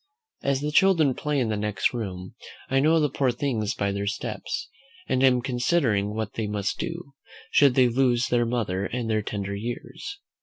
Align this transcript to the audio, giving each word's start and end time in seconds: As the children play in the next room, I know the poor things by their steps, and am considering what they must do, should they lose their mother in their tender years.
As 0.41 0.61
the 0.61 0.71
children 0.71 1.13
play 1.13 1.37
in 1.39 1.49
the 1.49 1.55
next 1.55 1.93
room, 1.93 2.33
I 2.71 2.79
know 2.79 2.99
the 2.99 3.07
poor 3.07 3.29
things 3.29 3.75
by 3.75 3.91
their 3.91 4.07
steps, 4.07 4.67
and 5.07 5.23
am 5.23 5.43
considering 5.43 6.15
what 6.15 6.33
they 6.33 6.47
must 6.47 6.79
do, 6.79 7.13
should 7.51 7.75
they 7.75 7.87
lose 7.87 8.29
their 8.29 8.47
mother 8.47 8.87
in 8.87 9.09
their 9.09 9.21
tender 9.21 9.53
years. 9.55 10.17